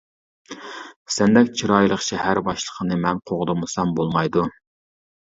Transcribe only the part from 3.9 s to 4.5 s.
بولمايدۇ.